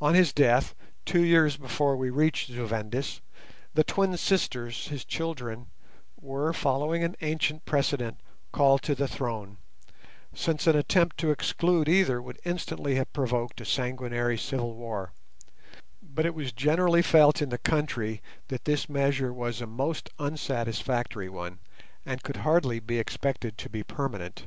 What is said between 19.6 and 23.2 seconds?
a most unsatisfactory one, and could hardly be